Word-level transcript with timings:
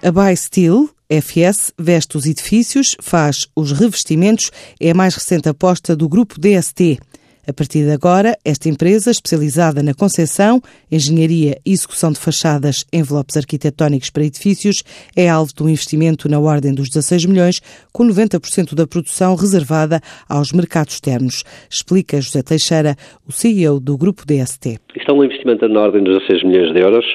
A 0.00 0.12
Buy 0.12 0.36
Steel, 0.36 0.88
FS, 1.10 1.72
veste 1.76 2.16
os 2.16 2.24
edifícios, 2.24 2.96
faz 3.00 3.48
os 3.56 3.72
revestimentos, 3.72 4.52
é 4.78 4.90
a 4.90 4.94
mais 4.94 5.16
recente 5.16 5.48
aposta 5.48 5.96
do 5.96 6.08
grupo 6.08 6.38
DST. 6.38 7.00
A 7.48 7.52
partir 7.54 7.86
de 7.86 7.92
agora, 7.92 8.36
esta 8.44 8.68
empresa, 8.68 9.10
especializada 9.10 9.82
na 9.82 9.94
concepção, 9.94 10.60
engenharia 10.92 11.56
e 11.64 11.72
execução 11.72 12.12
de 12.12 12.20
fachadas, 12.20 12.84
envelopes 12.92 13.38
arquitetónicos 13.38 14.10
para 14.10 14.24
edifícios, 14.24 14.82
é 15.16 15.30
alvo 15.30 15.50
de 15.56 15.62
um 15.62 15.68
investimento 15.70 16.28
na 16.28 16.38
ordem 16.38 16.74
dos 16.74 16.90
16 16.90 17.24
milhões, 17.24 17.60
com 17.90 18.04
90% 18.04 18.74
da 18.74 18.86
produção 18.86 19.34
reservada 19.34 19.98
aos 20.28 20.52
mercados 20.52 20.92
externos. 20.92 21.42
Explica 21.70 22.20
José 22.20 22.42
Teixeira, 22.42 22.96
o 23.26 23.32
CEO 23.32 23.80
do 23.80 23.96
grupo 23.96 24.26
DST. 24.26 24.76
Isto 24.94 25.10
é 25.10 25.14
um 25.14 25.24
investimento 25.24 25.66
na 25.70 25.80
ordem 25.80 26.04
dos 26.04 26.18
16 26.18 26.42
milhões 26.44 26.74
de 26.74 26.80
euros 26.80 27.06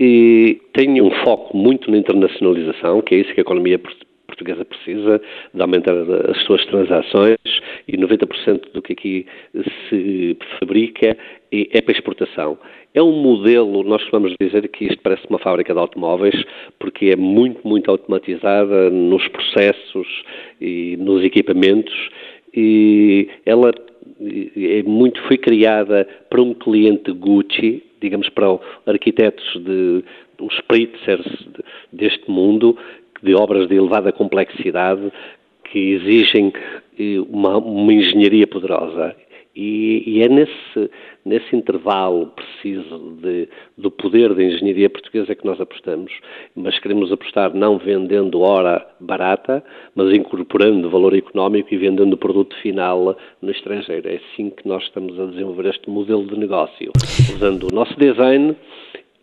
e 0.00 0.60
tem 0.74 1.00
um 1.00 1.12
foco 1.22 1.56
muito 1.56 1.88
na 1.92 1.98
internacionalização, 1.98 3.02
que 3.02 3.14
é 3.14 3.18
isso 3.18 3.32
que 3.32 3.38
a 3.38 3.42
economia 3.42 3.80
portuguesa 4.26 4.64
precisa 4.64 5.20
de 5.54 5.62
aumentar 5.62 5.94
as 5.94 6.42
suas 6.44 6.64
transações 6.66 7.35
e 7.88 7.96
90% 7.96 8.72
do 8.72 8.82
que 8.82 8.92
aqui 8.92 9.26
se 9.88 10.36
fabrica 10.58 11.16
é 11.52 11.80
para 11.80 11.92
exportação. 11.92 12.58
É 12.92 13.02
um 13.02 13.12
modelo, 13.12 13.82
nós 13.84 14.02
costumamos 14.02 14.34
dizer 14.40 14.66
que 14.68 14.86
isto 14.86 15.00
parece 15.02 15.26
uma 15.28 15.38
fábrica 15.38 15.72
de 15.72 15.78
automóveis, 15.78 16.34
porque 16.78 17.06
é 17.06 17.16
muito, 17.16 17.66
muito 17.66 17.90
automatizada 17.90 18.90
nos 18.90 19.26
processos 19.28 20.06
e 20.60 20.96
nos 20.98 21.22
equipamentos 21.22 21.94
e 22.54 23.28
ela 23.44 23.70
é 24.56 24.82
muito, 24.82 25.20
foi 25.24 25.36
criada 25.36 26.08
para 26.30 26.40
um 26.40 26.54
cliente 26.54 27.12
Gucci, 27.12 27.82
digamos 28.00 28.28
para 28.30 28.58
arquitetos 28.86 29.44
de 29.62 30.02
os 30.40 30.60
Pritzers 30.62 31.26
deste 31.92 32.30
mundo, 32.30 32.76
de 33.22 33.34
obras 33.34 33.68
de 33.68 33.76
elevada 33.76 34.12
complexidade 34.12 35.12
que 35.70 35.92
exigem 35.92 36.52
eh, 36.98 37.20
uma, 37.28 37.58
uma 37.58 37.92
engenharia 37.92 38.46
poderosa. 38.46 39.14
E, 39.54 40.02
e, 40.06 40.22
é 40.22 40.28
nesse, 40.28 40.90
nesse 41.24 41.56
intervalo 41.56 42.26
preciso 42.26 43.16
de, 43.22 43.48
do 43.78 43.90
poder 43.90 44.34
da 44.34 44.44
engenharia 44.44 44.90
portuguesa 44.90 45.34
que 45.34 45.46
nós 45.46 45.58
apostamos, 45.58 46.12
mas 46.54 46.78
queremos 46.78 47.10
apostar 47.10 47.54
não 47.54 47.78
vendendo 47.78 48.42
hora 48.42 48.86
barata, 49.00 49.64
mas 49.94 50.14
incorporando 50.14 50.90
valor 50.90 51.16
económico 51.16 51.72
e 51.72 51.78
vendendo 51.78 52.12
o 52.12 52.18
produto 52.18 52.54
final 52.56 53.16
no 53.40 53.50
estrangeiro. 53.50 54.06
É 54.06 54.16
assim 54.16 54.50
que 54.50 54.68
nós 54.68 54.82
estamos 54.82 55.18
a 55.18 55.24
desenvolver 55.24 55.70
este 55.70 55.88
modelo 55.88 56.26
de 56.26 56.38
negócio, 56.38 56.92
usando 57.34 57.68
o 57.72 57.74
nosso 57.74 57.98
design 57.98 58.54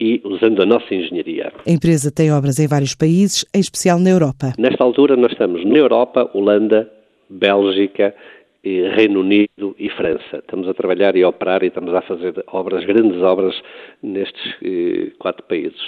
e 0.04 0.22
usando 0.26 0.62
a 0.62 0.66
nossa 0.66 0.94
engenharia. 0.94 1.50
A 1.66 1.72
empresa 1.72 2.12
tem 2.12 2.30
obras 2.30 2.60
em 2.60 2.68
vários 2.68 2.94
países, 2.94 3.46
em 3.56 3.62
especial 3.62 3.98
na 3.98 4.10
Europa. 4.10 4.52
Nesta 4.60 4.84
altura 4.84 5.16
nós 5.16 5.32
estamos 5.32 5.64
na 5.64 5.78
Europa, 5.78 6.30
Holanda, 6.34 6.92
Bélgica, 7.30 8.14
Reino 8.64 9.22
Unido 9.22 9.74
e 9.80 9.90
França. 9.90 10.40
Estamos 10.40 10.68
a 10.68 10.74
trabalhar 10.74 11.16
e 11.16 11.24
a 11.24 11.30
operar 11.30 11.64
e 11.64 11.68
estamos 11.68 11.94
a 11.94 12.02
fazer 12.02 12.34
obras, 12.48 12.84
grandes 12.86 13.22
obras 13.22 13.56
nestes 14.02 14.56
eh, 14.62 15.12
quatro 15.20 15.44
países. 15.44 15.80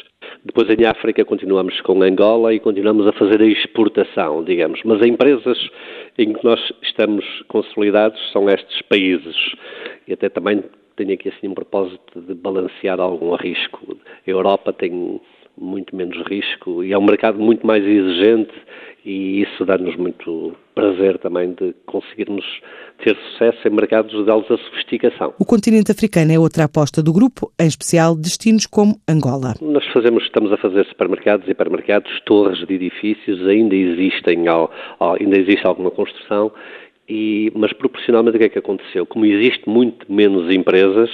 Depois 0.45 0.69
em 0.69 0.85
África 0.85 1.25
continuamos 1.25 1.79
com 1.81 2.01
Angola 2.01 2.53
e 2.53 2.59
continuamos 2.59 3.07
a 3.07 3.13
fazer 3.13 3.41
a 3.41 3.45
exportação, 3.45 4.43
digamos. 4.45 4.79
Mas 4.85 5.01
as 5.01 5.07
empresas 5.07 5.57
em 6.17 6.33
que 6.33 6.43
nós 6.43 6.59
estamos 6.83 7.25
consolidados 7.49 8.19
são 8.31 8.49
estes 8.49 8.81
países. 8.83 9.35
E 10.07 10.13
até 10.13 10.29
também 10.29 10.63
tenho 10.95 11.13
aqui 11.13 11.29
assim 11.29 11.47
um 11.47 11.53
propósito 11.53 12.21
de 12.21 12.33
balancear 12.33 12.99
algum 12.99 13.35
risco. 13.35 13.97
A 14.25 14.29
Europa 14.29 14.73
tem 14.73 15.19
muito 15.57 15.95
menos 15.95 16.17
risco 16.27 16.83
e 16.83 16.93
é 16.93 16.97
um 16.97 17.05
mercado 17.05 17.39
muito 17.39 17.65
mais 17.65 17.83
exigente 17.83 18.53
e 19.05 19.43
isso 19.43 19.63
dá-nos 19.63 19.95
muito 19.95 20.55
prazer 20.73 21.19
também 21.19 21.53
de 21.53 21.73
conseguirmos 21.85 22.43
ter 23.03 23.15
sucesso 23.15 23.67
em 23.67 23.71
mercados 23.71 24.25
de 24.25 24.29
alta 24.29 24.57
sofisticação. 24.57 25.33
O 25.39 25.45
continente 25.45 25.91
africano 25.91 26.31
é 26.31 26.39
outra 26.39 26.65
aposta 26.65 27.03
do 27.03 27.13
grupo, 27.13 27.51
em 27.59 27.67
especial 27.67 28.15
destinos 28.15 28.65
como 28.65 28.99
Angola. 29.07 29.53
Nós 29.61 29.85
fazemos, 29.93 30.23
estamos 30.23 30.51
a 30.51 30.57
fazer 30.57 30.85
supermercados 30.87 31.47
e 31.47 31.51
hipermercados, 31.51 32.11
torres 32.25 32.65
de 32.65 32.73
edifícios, 32.73 33.47
ainda 33.47 33.75
existem, 33.75 34.45
ainda 34.99 35.37
existe 35.37 35.65
alguma 35.65 35.91
construção 35.91 36.51
e, 37.07 37.51
mas 37.55 37.71
proporcionalmente 37.73 38.37
o 38.37 38.39
que 38.39 38.45
é 38.45 38.49
que 38.49 38.59
aconteceu? 38.59 39.05
Como 39.05 39.25
existe 39.25 39.69
muito 39.69 40.11
menos 40.11 40.51
empresas, 40.53 41.09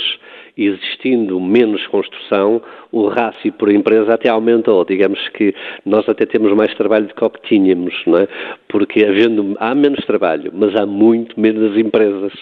existindo 0.58 1.40
menos 1.40 1.86
construção, 1.88 2.62
o 2.92 3.08
rácio 3.08 3.52
por 3.54 3.70
empresa 3.70 4.14
até 4.14 4.30
aumentou. 4.30 4.86
Digamos 4.86 5.20
que 5.30 5.54
nós 5.86 6.08
até 6.08 6.26
temos 6.26 6.54
mais 6.54 6.74
trabalho 6.76 7.08
do 7.08 7.30
que 7.30 7.48
tínhamos, 7.48 7.94
não 8.06 8.20
é? 8.20 8.28
Porque 8.70 9.04
havendo, 9.04 9.56
há 9.60 9.74
menos 9.76 10.04
trabalho, 10.06 10.52
mas 10.54 10.76
há 10.76 10.86
muito 10.86 11.40
menos 11.40 11.78
empresas. 11.78 12.34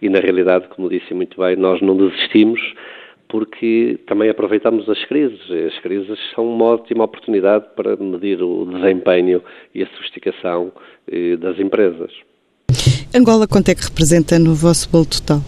E 0.00 0.08
na 0.08 0.18
realidade, 0.18 0.68
como 0.68 0.88
disse 0.88 1.14
muito 1.14 1.40
bem, 1.40 1.56
nós 1.56 1.80
não 1.80 1.96
desistimos 1.96 2.60
porque 3.28 3.98
também 4.06 4.30
aproveitamos 4.30 4.88
as 4.88 5.04
crises. 5.04 5.40
As 5.50 5.78
crises 5.80 6.18
são 6.34 6.46
uma 6.46 6.66
ótima 6.66 7.04
oportunidade 7.04 7.66
para 7.74 7.96
medir 7.96 8.40
o 8.42 8.64
desempenho 8.66 9.42
e 9.74 9.82
a 9.82 9.86
sofisticação 9.88 10.72
eh, 11.10 11.36
das 11.36 11.58
empresas. 11.58 12.12
Angola, 13.16 13.48
quanto 13.48 13.70
é 13.70 13.74
que 13.74 13.82
representa 13.82 14.38
no 14.38 14.54
vosso 14.54 14.90
bolo 14.90 15.06
total? 15.06 15.40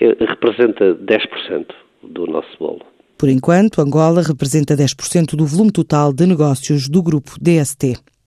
É, 0.00 0.06
representa 0.24 0.94
10% 0.94 1.66
do 2.04 2.26
nosso 2.26 2.56
bolo. 2.60 2.86
Por 3.18 3.28
enquanto, 3.28 3.80
Angola 3.80 4.22
representa 4.22 4.76
10% 4.76 5.34
do 5.34 5.44
volume 5.44 5.72
total 5.72 6.12
de 6.12 6.26
negócios 6.26 6.88
do 6.88 7.02
grupo 7.02 7.32
DST. 7.40 7.98